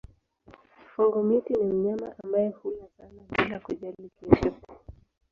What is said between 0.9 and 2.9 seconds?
Fungo-miti ni mnyama ambaye hula